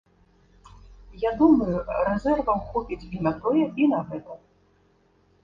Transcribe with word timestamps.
Я 1.23 1.31
думаю, 1.41 1.75
рэзерваў 2.07 2.57
хопіць 2.71 3.07
і 3.13 3.23
на 3.29 3.35
тое, 3.45 3.63
і 3.85 3.93
на 3.95 4.01
гэта. 4.09 4.41